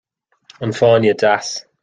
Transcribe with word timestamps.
An 0.61 0.73
fáinne 0.79 1.13
deas 1.21 1.53